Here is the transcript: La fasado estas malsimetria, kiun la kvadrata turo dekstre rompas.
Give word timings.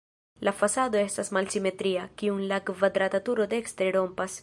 La 0.47 0.53
fasado 0.61 0.99
estas 1.09 1.29
malsimetria, 1.37 2.07
kiun 2.23 2.43
la 2.53 2.61
kvadrata 2.71 3.25
turo 3.29 3.51
dekstre 3.57 3.97
rompas. 3.99 4.39